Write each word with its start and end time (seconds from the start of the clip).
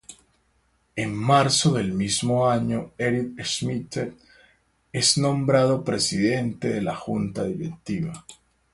En 0.95 1.13
marzo 1.19 1.73
del 1.73 1.93
mismo 1.93 2.49
año 2.49 2.91
Eric 2.97 3.39
Schmidt 3.43 3.97
es 4.91 5.19
nombrado 5.19 5.83
presidente 5.83 6.69
de 6.69 6.81
la 6.81 6.95
junta 6.95 7.43
directiva. 7.43 8.25